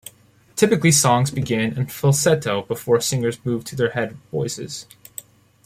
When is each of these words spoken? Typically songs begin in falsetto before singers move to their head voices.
Typically 0.55 0.91
songs 0.91 1.29
begin 1.29 1.77
in 1.77 1.85
falsetto 1.85 2.63
before 2.63 2.99
singers 2.99 3.37
move 3.45 3.63
to 3.63 3.75
their 3.75 3.91
head 3.91 4.13
voices. 4.31 4.87